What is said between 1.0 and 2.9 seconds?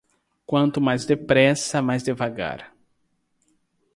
depressa, mais devagar.